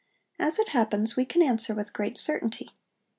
As 0.39 0.57
it 0.57 0.69
happens, 0.69 1.15
we 1.15 1.25
can 1.25 1.43
answer 1.43 1.75
with 1.75 1.93
great 1.93 2.17
certainty. 2.17 2.71